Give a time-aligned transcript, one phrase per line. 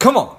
[0.00, 0.34] Come on.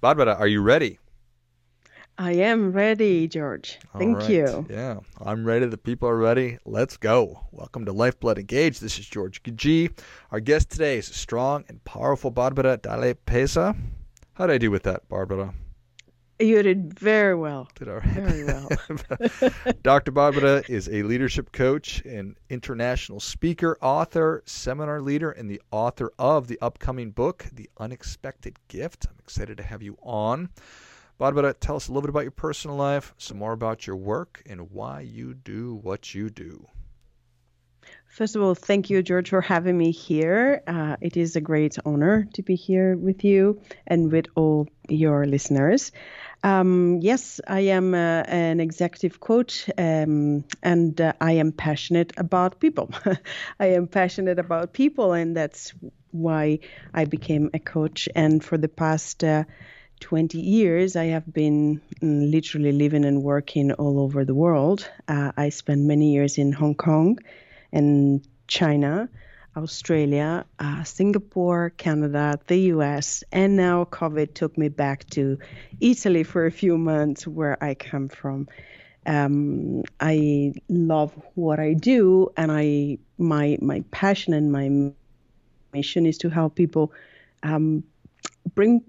[0.00, 1.00] Barbara, are you ready?
[2.16, 3.80] I am ready, George.
[3.98, 4.30] Thank right.
[4.30, 4.66] you.
[4.70, 5.66] Yeah, I'm ready.
[5.66, 6.58] The people are ready.
[6.64, 7.40] Let's go.
[7.50, 8.78] Welcome to Lifeblood Engage.
[8.78, 9.90] This is George G.
[10.30, 13.76] Our guest today is strong and powerful Barbara Dalle Pezze.
[14.34, 15.54] How did I do with that, Barbara?
[16.40, 17.68] You did very well.
[17.74, 18.04] Did all right.
[18.04, 18.68] Very well.
[19.82, 20.12] Dr.
[20.12, 26.46] Barbara is a leadership coach and international speaker, author, seminar leader, and the author of
[26.46, 29.06] the upcoming book, The Unexpected Gift.
[29.10, 30.50] I'm excited to have you on.
[31.18, 34.40] Barbara, tell us a little bit about your personal life, some more about your work,
[34.46, 36.68] and why you do what you do.
[38.08, 40.62] First of all, thank you, George, for having me here.
[40.66, 45.26] Uh, it is a great honor to be here with you and with all your
[45.26, 45.92] listeners.
[46.42, 52.60] Um, yes, I am uh, an executive coach um, and uh, I am passionate about
[52.60, 52.90] people.
[53.60, 55.74] I am passionate about people, and that's
[56.10, 56.60] why
[56.94, 58.08] I became a coach.
[58.16, 59.44] And for the past uh,
[60.00, 64.88] 20 years, I have been mm, literally living and working all over the world.
[65.06, 67.18] Uh, I spent many years in Hong Kong
[67.72, 69.08] and China.
[69.56, 75.38] Australia, uh, Singapore, Canada, the US, and now COVID took me back to
[75.80, 78.48] Italy for a few months, where I come from.
[79.04, 84.92] Um, I love what I do, and I my my passion and my
[85.72, 86.92] mission is to help people
[87.42, 87.84] um,
[88.54, 88.82] bring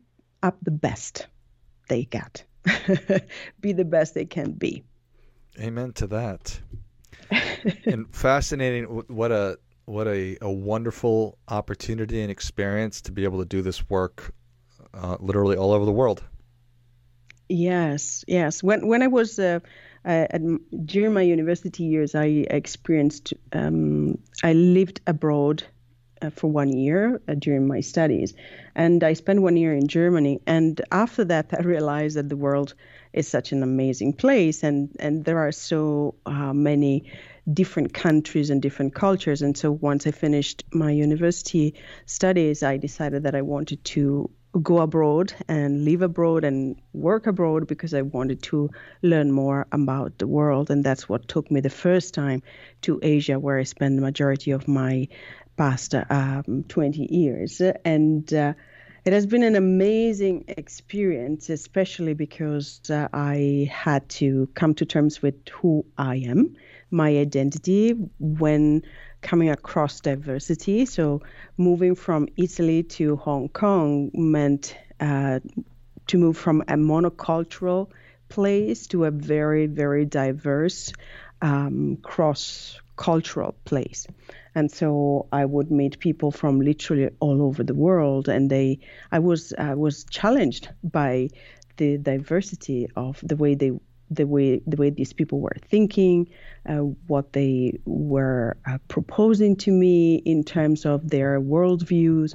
[0.44, 1.28] up the best
[1.88, 2.44] they get,
[3.62, 4.84] be the best they can be.
[5.60, 6.60] Amen to that.
[7.86, 13.46] and fascinating what a what a, a wonderful opportunity and experience to be able to
[13.46, 14.34] do this work
[14.94, 16.24] uh, literally all over the world.
[17.50, 18.62] Yes, yes.
[18.62, 19.60] When when I was uh,
[20.06, 20.42] uh, at,
[20.86, 23.34] during my university years, I experienced.
[23.52, 25.64] Um, I lived abroad
[26.31, 28.33] for one year uh, during my studies,
[28.76, 30.42] and I spent one year in Germany.
[30.45, 32.73] And after that, I realized that the world
[33.14, 37.11] is such an amazing place, and and there are so uh, many
[37.52, 39.42] different countries and different cultures.
[39.42, 44.30] And so once I finished my university studies, I decided that I wanted to
[44.61, 48.70] go abroad and live abroad and work abroad because I wanted to
[49.04, 50.71] learn more about the world.
[50.71, 52.42] And that's what took me the first time
[52.82, 55.08] to Asia, where I spent the majority of my
[55.59, 57.61] past um, 20 years.
[57.83, 58.53] And uh,
[59.03, 65.21] it has been an amazing experience, especially because uh, I had to come to terms
[65.21, 66.55] with who I am
[66.92, 68.83] my identity when
[69.21, 70.86] coming across diversity.
[70.86, 71.21] So
[71.58, 75.41] moving from Italy to Hong Kong meant uh,
[76.08, 77.89] to move from a monocultural
[78.30, 80.93] place to a very, very diverse
[81.41, 84.08] um, cross cultural place.
[84.59, 89.20] And so I would meet people from literally all over the world, and they, I
[89.20, 91.30] was, I was challenged by
[91.77, 93.71] the diversity of the way they
[94.11, 96.27] the way the way these people were thinking,
[96.67, 102.33] uh, what they were uh, proposing to me in terms of their worldviews,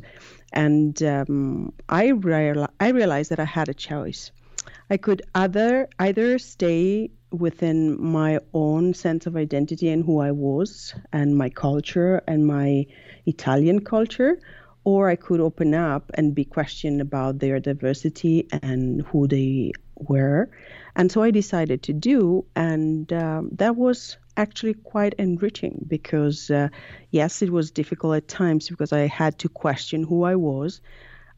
[0.55, 4.33] and um, I real- I realized that I had a choice.
[4.89, 10.95] I could either either stay within my own sense of identity and who I was
[11.13, 12.87] and my culture and my
[13.27, 14.39] Italian culture,
[14.85, 20.51] or I could open up and be questioned about their diversity and who they were.
[20.97, 26.69] And so I decided to do, and um, that was actually quite enriching because, uh,
[27.11, 30.81] yes, it was difficult at times because I had to question who I was.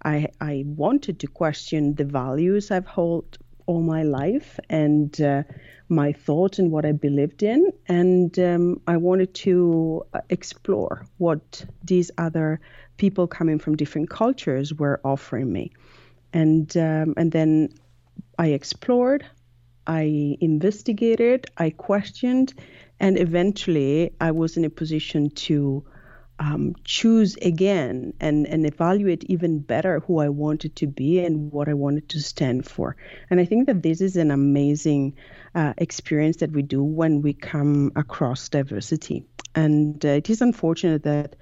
[0.05, 5.43] I, I wanted to question the values I've held all my life and uh,
[5.89, 7.73] my thoughts and what I believed in.
[7.87, 12.61] And um, I wanted to uh, explore what these other
[12.97, 15.73] people coming from different cultures were offering me.
[16.33, 17.69] And, um, and then
[18.39, 19.25] I explored,
[19.87, 22.55] I investigated, I questioned,
[22.99, 25.85] and eventually I was in a position to
[26.39, 31.69] um, choose again and, and evaluate even better who I wanted to be and what
[31.69, 32.97] I wanted to stand for.
[33.31, 35.15] And I think that this is an amazing
[35.55, 39.25] uh, experience that we do when we come across diversity.
[39.55, 41.37] And uh, it is unfortunate that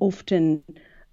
[0.00, 0.64] often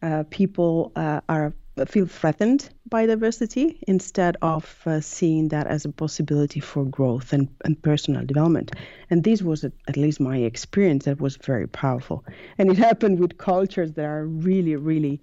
[0.02, 1.54] uh, people uh, are
[1.86, 7.48] feel threatened by diversity instead of uh, seeing that as a possibility for growth and,
[7.66, 8.72] and personal development.
[9.10, 12.24] And this was, at, at least my experience, that was very powerful.
[12.58, 15.22] And it happened with cultures that are really, really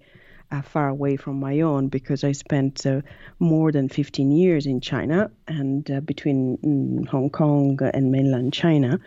[0.51, 3.01] uh, far away from my own because I spent uh,
[3.39, 8.99] more than 15 years in China and uh, between mm, Hong Kong and mainland China,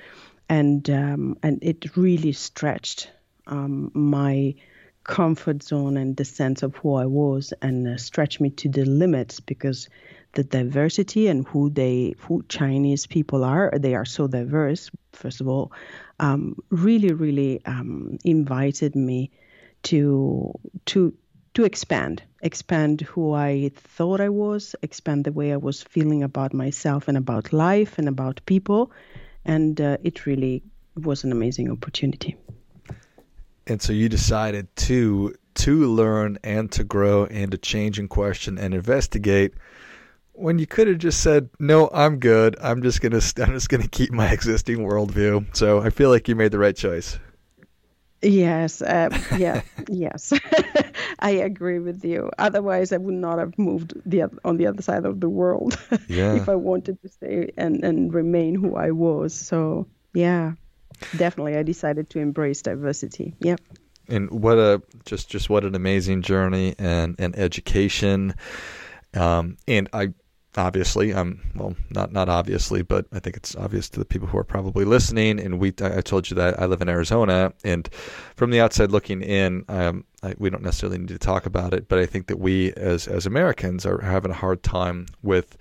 [0.49, 3.11] and um, and it really stretched
[3.47, 4.55] um, my
[5.08, 7.96] comfort zone and the sense of who I was and uh,
[8.40, 9.88] me to the limits because
[10.32, 15.49] the diversity and who they who Chinese people are they are so diverse first of
[15.49, 15.72] all
[16.20, 19.31] um, really really um, invited me
[19.84, 20.52] to
[20.84, 21.14] to
[21.54, 26.52] to expand expand who I thought I was expand the way I was feeling about
[26.52, 28.93] myself and about life and about people.
[29.44, 30.62] And uh, it really
[30.94, 32.37] was an amazing opportunity
[33.69, 38.59] and so you decided to to learn and to grow and to change and question
[38.59, 39.55] and investigate
[40.38, 42.56] when you could have just said, "No, I'm good.
[42.62, 46.37] I'm just gonna I'm just gonna keep my existing worldview." So I feel like you
[46.37, 47.19] made the right choice.
[48.23, 50.32] Yes, uh, yeah, yes,
[51.21, 52.31] I agree with you.
[52.38, 55.79] Otherwise, I would not have moved the on the other side of the world
[56.09, 56.35] yeah.
[56.35, 59.35] if I wanted to stay and and remain who I was.
[59.35, 60.55] So yeah,
[61.17, 63.35] definitely, I decided to embrace diversity.
[63.41, 63.61] Yep.
[64.09, 68.35] And what a just just what an amazing journey and and education.
[69.15, 70.12] Um, and I
[70.59, 74.39] obviously i'm well not not obviously but i think it's obvious to the people who
[74.39, 77.89] are probably listening and we i told you that i live in arizona and
[78.35, 81.89] from the outside looking in um, I, we don't necessarily need to talk about it
[81.89, 85.56] but i think that we as as americans are having a hard time with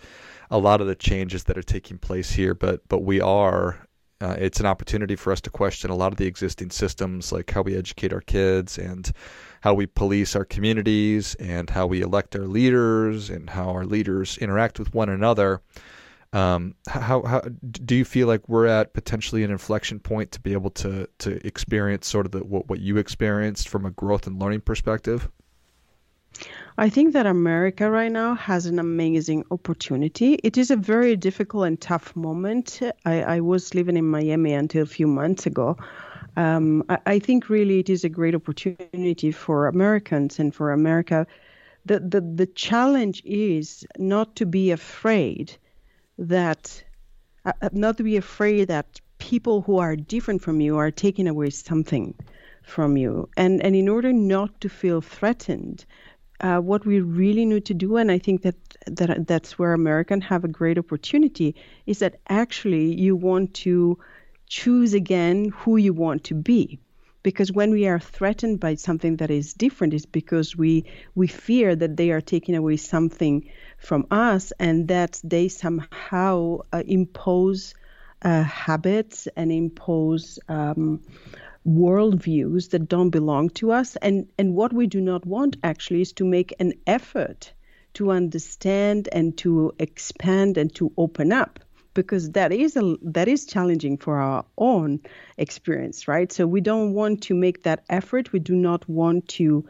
[0.50, 3.87] a lot of the changes that are taking place here but but we are
[4.20, 7.52] uh, it's an opportunity for us to question a lot of the existing systems like
[7.52, 9.12] how we educate our kids and
[9.62, 14.38] how we police our communities and how we elect our leaders and how our leaders
[14.40, 15.62] interact with one another.
[16.34, 20.54] Um, how, how do you feel like we're at potentially an inflection point to be
[20.54, 24.40] able to to experience sort of the, what what you experienced from a growth and
[24.40, 25.30] learning perspective?
[26.78, 30.36] I think that America right now has an amazing opportunity.
[30.44, 32.80] It is a very difficult and tough moment.
[33.06, 35.76] I, I was living in Miami until a few months ago,
[36.36, 41.26] um, I, I, think really it is a great opportunity for Americans and for America.
[41.86, 45.58] The, the, the challenge is not to be afraid
[46.20, 46.84] that,
[47.46, 51.28] uh, uh, not to be afraid that people who are different from you are taking
[51.28, 52.14] away something
[52.62, 53.28] from you.
[53.36, 55.86] And, and in order not to feel threatened,
[56.40, 58.56] uh, what we really need to do, and I think that,
[58.86, 61.56] that that's where Americans have a great opportunity,
[61.86, 63.98] is that actually you want to
[64.48, 66.80] choose again who you want to be.
[67.24, 71.76] Because when we are threatened by something that is different it's because we we fear
[71.76, 77.74] that they are taking away something from us and that they somehow uh, impose
[78.22, 81.02] uh, habits and impose um,
[81.68, 86.14] worldviews that don't belong to us and and what we do not want actually is
[86.14, 87.52] to make an effort
[87.94, 91.60] to understand and to expand and to open up
[91.98, 95.00] because that is a that is challenging for our own
[95.38, 96.32] experience, right?
[96.32, 98.32] So we don't want to make that effort.
[98.32, 99.66] We do not want to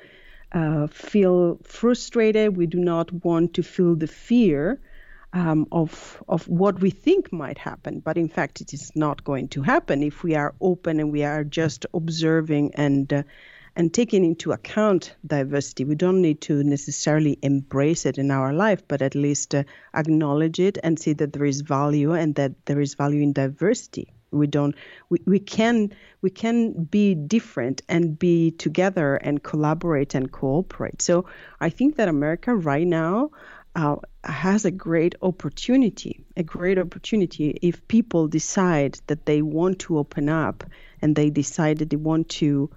[0.51, 2.57] uh, feel frustrated.
[2.57, 4.81] We do not want to feel the fear
[5.37, 9.47] um, of of what we think might happen, but in fact, it is not going
[9.49, 13.23] to happen if we are open and we are just observing and uh,
[13.75, 15.85] and taking into account diversity.
[15.85, 19.63] We don't need to necessarily embrace it in our life, but at least uh,
[19.93, 24.11] acknowledge it and see that there is value and that there is value in diversity.
[24.31, 24.75] We don't.
[25.09, 31.01] We, we can we can be different and be together and collaborate and cooperate.
[31.01, 31.25] So
[31.61, 33.29] I think that America right now
[33.77, 39.99] uh, has a great opportunity, a great opportunity if people decide that they want to
[39.99, 40.63] open up
[41.01, 42.71] and they decide that they want to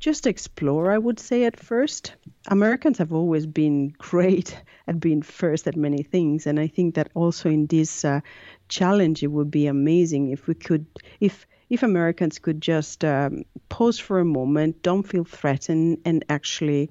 [0.00, 2.14] just explore, I would say, at first.
[2.46, 6.46] Americans have always been great at being first at many things.
[6.46, 8.20] And I think that also in this uh,
[8.68, 10.86] challenge, it would be amazing if we could,
[11.20, 16.90] if if Americans could just um, pause for a moment, don't feel threatened, and actually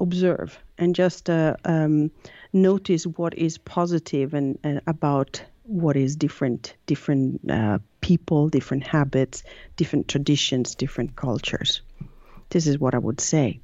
[0.00, 2.10] observe and just uh, um,
[2.52, 9.42] notice what is positive and uh, about what is different, different uh, people, different habits,
[9.76, 11.82] different traditions, different cultures.
[12.50, 13.60] This is what I would say.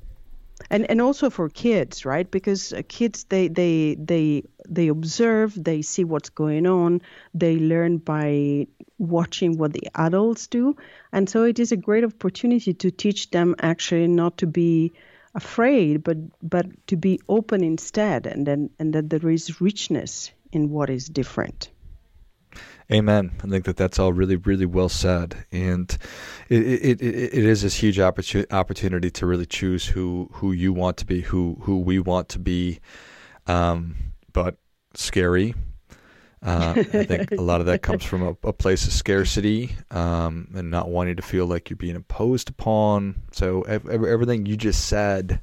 [0.71, 2.31] And and also for kids, right?
[2.31, 7.03] Because uh, kids they they they they observe, they see what's going on,
[7.35, 8.67] they learn by
[8.99, 10.77] watching what the adults do,
[11.13, 14.93] and so it is a great opportunity to teach them actually not to be
[15.35, 20.71] afraid, but but to be open instead, and then and that there is richness in
[20.71, 21.71] what is different.
[22.93, 23.33] Amen.
[23.43, 25.97] I think that that's all really, really well said, and
[26.51, 30.99] it it, it, is this huge opportunity opportunity to really choose who who you want
[30.99, 32.81] to be, who who we want to be,
[33.47, 33.97] um,
[34.33, 34.57] but
[34.95, 35.55] scary.
[36.45, 40.49] Uh, I think a lot of that comes from a, a place of scarcity um,
[40.55, 43.23] and not wanting to feel like you're being imposed upon.
[43.33, 45.41] So everything you just said,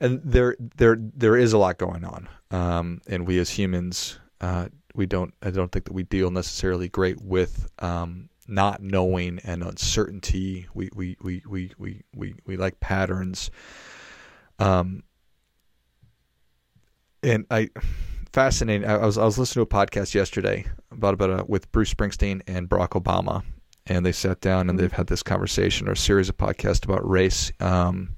[0.00, 4.18] and there there there is a lot going on, um, and we as humans.
[4.40, 9.40] Uh, we don't I don't think that we deal necessarily great with um, not knowing
[9.44, 10.68] and uncertainty.
[10.72, 13.50] We we we we we we, we like patterns.
[14.58, 15.02] Um,
[17.22, 17.70] and I
[18.34, 18.88] fascinating.
[18.88, 22.42] I, was I was listening to a podcast yesterday about about a, with Bruce Springsteen
[22.48, 23.44] and Barack Obama,
[23.86, 27.08] and they sat down and they've had this conversation or a series of podcasts about
[27.08, 27.52] race.
[27.60, 28.16] Um,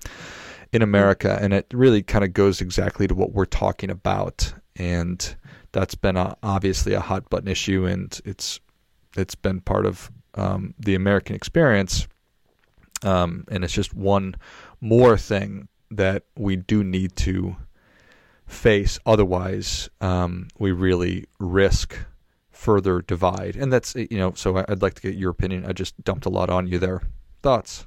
[0.73, 4.53] in America, and it really kind of goes exactly to what we're talking about.
[4.75, 5.37] And
[5.73, 8.61] that's been a, obviously a hot button issue, and it's
[9.17, 12.09] it's been part of um, the American experience.
[13.05, 14.35] Um, and it's just one
[14.81, 17.57] more thing that we do need to
[18.47, 18.99] face.
[19.05, 21.99] Otherwise, um, we really risk
[22.51, 23.55] further divide.
[23.57, 24.33] And that's you know.
[24.35, 25.65] So I'd like to get your opinion.
[25.67, 27.03] I just dumped a lot on you there.
[27.43, 27.87] Thoughts,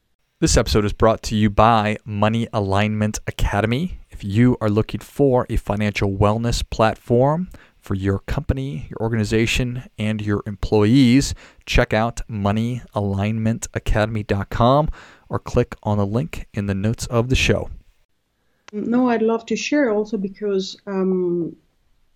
[0.40, 4.00] this episode is brought to you by Money Alignment Academy.
[4.10, 7.48] If you are looking for a financial wellness platform
[7.78, 11.34] for your company, your organization, and your employees,
[11.64, 14.90] check out moneyalignmentacademy.com
[15.30, 17.70] or click on the link in the notes of the show.
[18.72, 21.56] No, I'd love to share also because, um,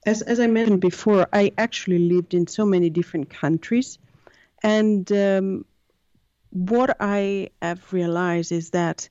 [0.07, 3.99] as, as I mentioned before, I actually lived in so many different countries.
[4.63, 5.65] And um,
[6.51, 9.09] what I have realized is that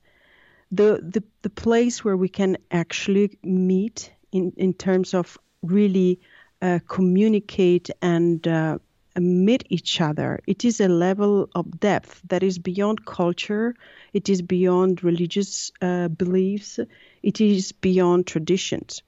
[0.72, 6.20] the the the place where we can actually meet in in terms of really
[6.62, 8.78] uh, communicate and uh,
[9.20, 10.40] meet each other.
[10.46, 13.74] It is a level of depth that is beyond culture.
[14.12, 16.80] It is beyond religious uh, beliefs.
[17.22, 19.02] It is beyond traditions.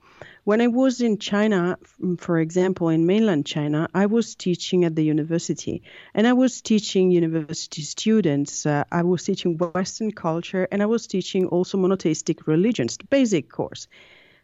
[0.45, 1.77] When I was in China,
[2.19, 5.83] for example, in mainland China, I was teaching at the university,
[6.15, 8.65] and I was teaching university students.
[8.65, 13.89] Uh, I was teaching Western culture, and I was teaching also monotheistic religions, basic course.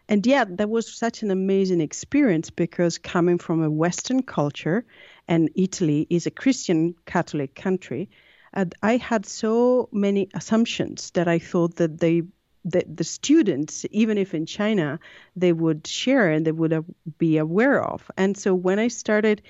[0.09, 4.85] And yet, that was such an amazing experience because coming from a Western culture,
[5.29, 8.09] and Italy is a Christian Catholic country,
[8.55, 12.23] uh, I had so many assumptions that I thought that they
[12.65, 15.01] the, the students, even if in China,
[15.35, 16.85] they would share and they would
[17.19, 18.09] be aware of.
[18.17, 19.43] And so when I started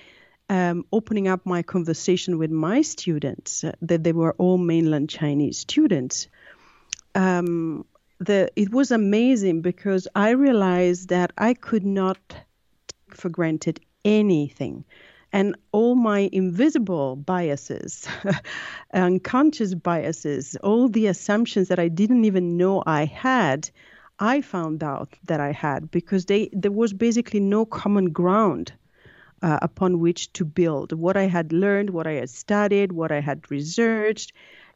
[0.49, 5.59] um, opening up my conversation with my students, uh, that they were all mainland Chinese
[5.59, 6.29] students,
[7.15, 7.85] um,
[8.19, 14.85] the it was amazing because I realized that I could not take for granted anything
[15.33, 18.07] and all my invisible biases,
[18.93, 23.71] unconscious biases, all the assumptions that I didn't even know I had,
[24.19, 28.73] I found out that I had because they there was basically no common ground
[29.43, 30.93] uh, upon which to build.
[30.93, 34.33] What I had learned, what I had studied, what I had researched,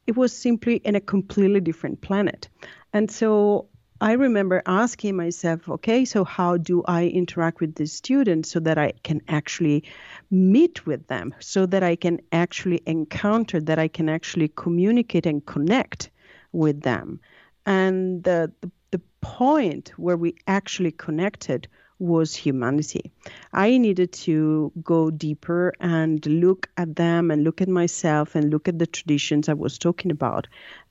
[0.06, 2.48] it was simply in a completely different planet.
[2.92, 3.68] And so
[4.00, 8.76] I remember asking myself, okay, so how do I interact with these students so that
[8.76, 9.84] I can actually
[10.30, 15.44] meet with them, so that I can actually encounter, that I can actually communicate and
[15.44, 16.10] connect
[16.52, 17.20] with them?
[17.64, 21.66] And the, the, the point where we actually connected
[21.98, 23.10] was humanity.
[23.54, 28.68] I needed to go deeper and look at them and look at myself and look
[28.68, 30.48] at the traditions I was talking about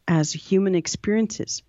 [0.08, 1.62] as human experiences.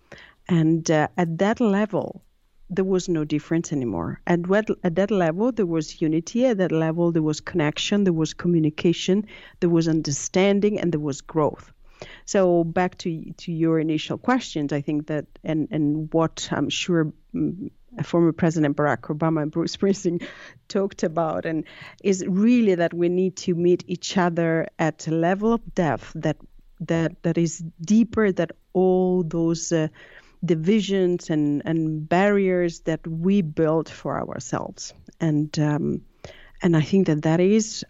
[0.49, 2.23] And uh, at that level,
[2.69, 4.21] there was no difference anymore.
[4.27, 6.45] At, what, at that level, there was unity.
[6.45, 9.25] At that level, there was connection, there was communication,
[9.59, 11.71] there was understanding, and there was growth.
[12.25, 17.11] So back to to your initial questions, I think that and and what I'm sure
[17.33, 17.71] mm,
[18.03, 20.23] former President Barack Obama and Bruce Springsteen
[20.67, 21.63] talked about, and
[22.03, 26.37] is really that we need to meet each other at a level of depth that
[26.81, 29.71] that that is deeper than all those.
[29.71, 29.87] Uh,
[30.43, 34.93] divisions and, and barriers that we build for ourselves.
[35.19, 36.01] And um,
[36.61, 37.85] and I think that that is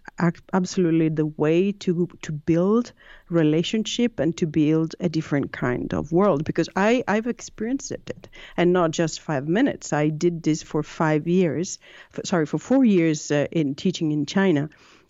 [0.52, 2.92] absolutely the way to to build
[3.30, 8.72] relationship and to build a different kind of world because I I've experienced it and
[8.72, 9.92] not just five minutes.
[9.92, 11.78] I did this for five years,
[12.10, 14.68] for, sorry for four years uh, in teaching in China,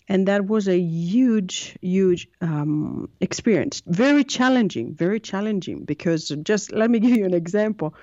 [0.09, 6.89] and that was a huge huge um, experience very challenging very challenging because just let
[6.89, 7.93] me give you an example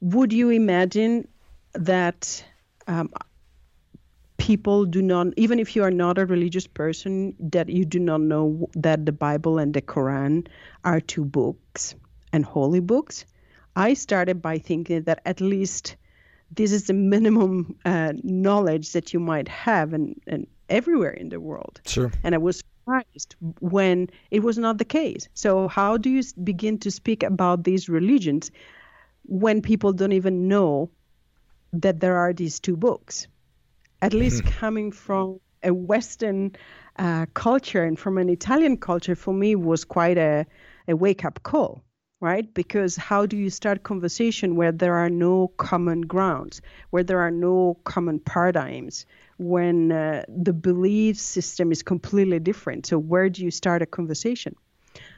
[0.00, 1.26] would you imagine
[1.74, 2.44] that
[2.88, 3.10] um,
[4.40, 8.22] people do not, even if you are not a religious person, that you do not
[8.22, 10.46] know that the Bible and the Quran
[10.82, 11.94] are two books
[12.32, 13.26] and holy books.
[13.76, 15.96] I started by thinking that at least
[16.50, 21.40] this is the minimum uh, knowledge that you might have and, and everywhere in the
[21.40, 21.80] world.
[21.84, 22.10] Sure.
[22.22, 25.28] And I was surprised when it was not the case.
[25.34, 28.50] So, how do you begin to speak about these religions
[29.24, 30.90] when people don't even know
[31.72, 33.28] that there are these two books?
[34.02, 34.58] At least mm-hmm.
[34.58, 36.52] coming from a Western
[36.98, 40.46] uh, culture and from an Italian culture, for me, was quite a,
[40.88, 41.82] a wake up call
[42.20, 42.52] right?
[42.52, 46.60] Because how do you start conversation where there are no common grounds,
[46.90, 49.06] where there are no common paradigms,
[49.40, 52.84] when uh, the belief system is completely different?
[52.86, 54.54] So where do you start a conversation?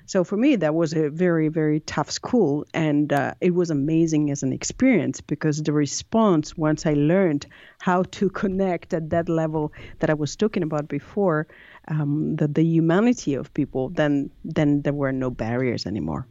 [0.07, 4.31] So for me, that was a very, very tough school, and uh, it was amazing
[4.31, 7.47] as an experience because the response once I learned
[7.81, 11.47] how to connect at that level that I was talking about before,
[11.88, 16.26] um, the the humanity of people, then then there were no barriers anymore.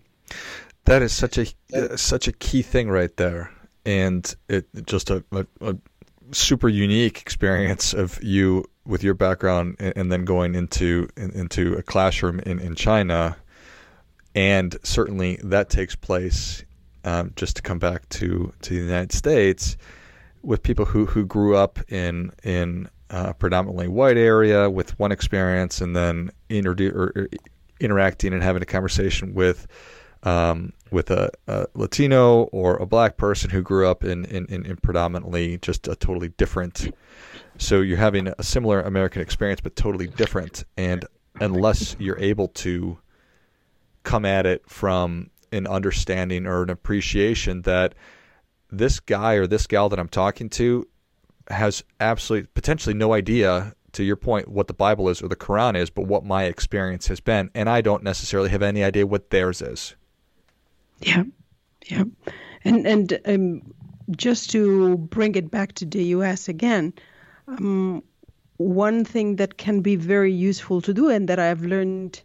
[0.86, 3.52] That is such a uh, such a key thing right there,
[3.86, 5.76] and it just a, a, a,
[6.32, 11.74] super unique experience of you with your background, and, and then going into in, into
[11.74, 13.38] a classroom in in China,
[14.36, 16.64] and certainly that takes place.
[17.04, 19.76] Um, just to come back to to the United States,
[20.44, 25.82] with people who who grew up in in a predominantly white area with one experience,
[25.82, 27.28] and then or, or
[27.80, 29.68] interacting and having a conversation with
[30.24, 34.78] um, with a, a, Latino or a black person who grew up in, in, in,
[34.78, 36.94] predominantly just a totally different.
[37.58, 40.64] So you're having a similar American experience, but totally different.
[40.78, 41.06] And
[41.40, 43.00] unless you're able to
[44.04, 47.96] come at it from an understanding or an appreciation that
[48.72, 50.88] this guy or this gal that I'm talking to
[51.50, 55.76] has absolutely potentially no idea to your point what the Bible is or the Quran
[55.76, 59.30] is, but what my experience has been, and I don't necessarily have any idea what
[59.30, 59.96] theirs is.
[61.02, 61.24] Yeah,
[61.88, 62.04] yeah,
[62.64, 63.74] and and um,
[64.16, 66.50] just to bring it back to the U.S.
[66.50, 66.94] again,
[67.48, 68.04] um,
[68.58, 72.22] one thing that can be very useful to do, and that I've learned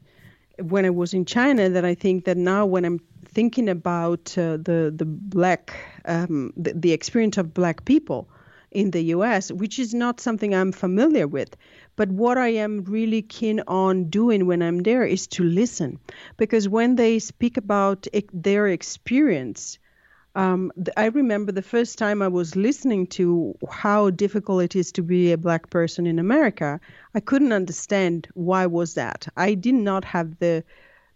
[0.61, 4.59] when I was in China, that I think that now when I'm thinking about uh,
[4.59, 5.75] the the black
[6.07, 8.29] um, the, the experience of black people
[8.73, 11.57] in the U.S., which is not something I'm familiar with,
[11.97, 15.99] but what I am really keen on doing when I'm there is to listen,
[16.37, 19.79] because when they speak about their experience,
[20.35, 25.03] um, I remember the first time I was listening to how difficult it is to
[25.03, 26.79] be a black person in America.
[27.15, 29.27] I couldn't understand why was that.
[29.39, 30.63] I did not have the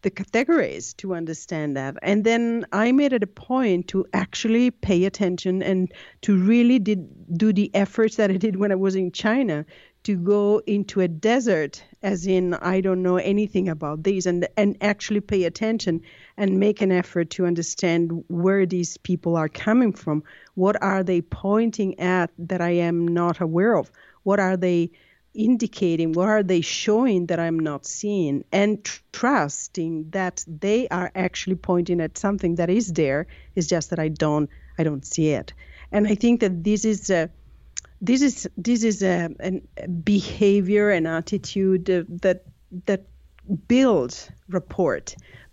[0.02, 1.94] the categories to understand that.
[2.02, 7.06] And then I made it a point to actually pay attention and to really did
[7.36, 9.66] do the efforts that I did when I was in China
[10.04, 14.76] to go into a desert as in I don't know anything about these and and
[14.80, 16.02] actually pay attention
[16.36, 20.22] and make an effort to understand where these people are coming from.
[20.54, 23.90] What are they pointing at that I am not aware of?
[24.22, 24.90] What are they
[25.32, 31.12] indicating what are they showing that i'm not seeing and tr- trusting that they are
[31.14, 35.30] actually pointing at something that is there it's just that i don't i don't see
[35.30, 35.52] it
[35.92, 37.30] and i think that this is a
[38.00, 42.44] this is this is a, a behavior and attitude uh, that
[42.86, 43.04] that
[43.68, 45.00] builds rapport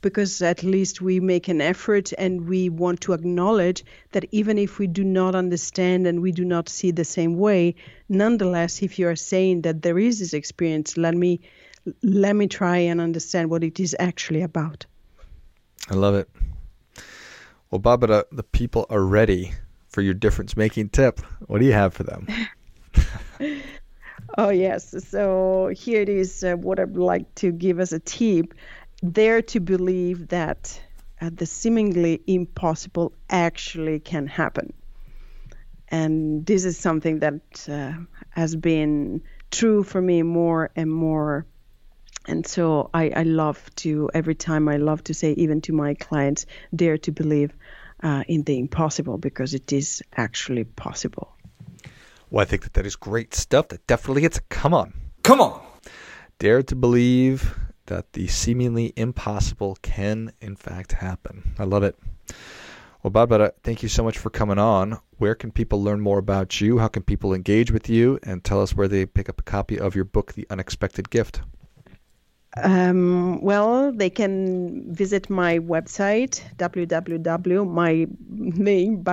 [0.01, 4.77] because at least we make an effort and we want to acknowledge that even if
[4.77, 7.75] we do not understand and we do not see the same way,
[8.07, 11.41] nonetheless, if you are saying that there is this experience, let me
[12.03, 14.85] let me try and understand what it is actually about.
[15.89, 16.29] I love it.
[17.71, 19.53] Well, Barbara, the people are ready
[19.97, 21.21] for your difference making tip.
[21.47, 22.27] What do you have for them?
[24.37, 24.93] oh, yes.
[25.09, 28.53] So here it is uh, what I'd like to give as a tip
[29.11, 30.79] dare to believe that
[31.19, 34.71] uh, the seemingly impossible actually can happen.
[35.87, 37.93] And this is something that uh,
[38.29, 41.47] has been true for me more and more.
[42.27, 45.95] And so I, I, love to, every time I love to say, even to my
[45.95, 47.51] clients, dare to believe
[48.03, 51.33] uh, in the impossible because it is actually possible.
[52.29, 53.69] Well, I think that that is great stuff.
[53.69, 54.93] That definitely gets a come on.
[55.23, 55.61] Come on.
[56.39, 57.57] Dare to believe
[57.87, 61.55] that the seemingly impossible can, in fact, happen.
[61.57, 61.97] I love it.
[63.01, 64.99] Well, Barbara, thank you so much for coming on.
[65.17, 66.79] Where can people learn more about you?
[66.79, 68.19] How can people engage with you?
[68.23, 71.41] And tell us where they pick up a copy of your book, The Unexpected Gift.
[72.63, 79.03] Um, well, they can visit my website, www.my name,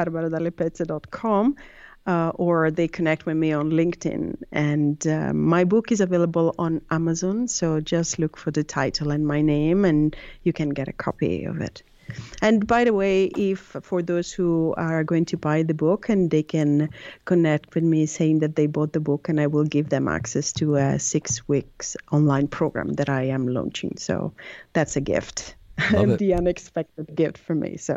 [2.07, 4.43] uh, or they connect with me on LinkedIn.
[4.53, 9.27] And uh, my book is available on Amazon, so just look for the title and
[9.27, 11.83] my name, and you can get a copy of it.
[12.43, 16.31] And by the way, if for those who are going to buy the book and
[16.31, 16.91] they can
[17.25, 20.53] connect with me saying that they bought the book, and I will give them access
[20.55, 23.97] to a six weeks online program that I am launching.
[23.97, 24.33] So
[24.73, 25.57] that's a gift,
[25.91, 27.77] the unexpected gift for me.
[27.77, 27.97] So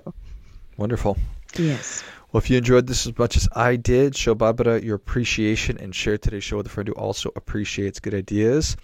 [0.78, 1.18] wonderful.
[1.58, 2.04] Yes.
[2.32, 5.96] Well, if you enjoyed this as much as I did, show Barbara your appreciation and
[5.96, 8.76] share today's show with a friend who also appreciates good ideas.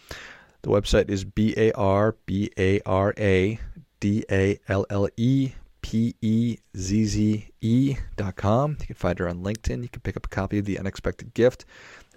[0.62, 3.60] The website is B A R B A R A
[4.04, 8.76] D A L L E P E Z Z E dot com.
[8.82, 9.82] You can find her on LinkedIn.
[9.82, 11.64] You can pick up a copy of The Unexpected Gift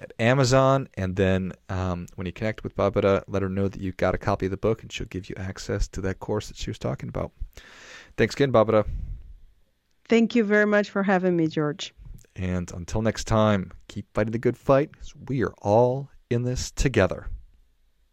[0.01, 0.89] at Amazon.
[0.95, 4.19] And then um, when you connect with Barbara, let her know that you got a
[4.19, 6.79] copy of the book and she'll give you access to that course that she was
[6.81, 7.31] talking about.
[8.17, 8.85] Thanks again, Barbara.
[10.09, 11.95] Thank you very much for having me, George.
[12.35, 14.91] And until next time, keep fighting the good fight.
[15.29, 17.29] We are all in this together.